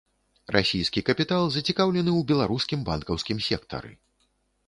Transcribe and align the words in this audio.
Расійскі 0.55 1.01
капітал 1.09 1.43
зацікаўлены 1.57 2.11
ў 2.11 2.21
беларускім 2.31 2.79
банкаўскім 2.89 3.37
сектары. 3.49 3.91